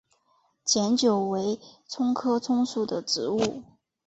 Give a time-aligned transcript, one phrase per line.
[0.65, 3.61] 碱韭为葱科葱属的植物。